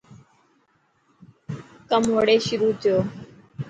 [1.89, 2.95] ڪم وڙي شروح ٿيي.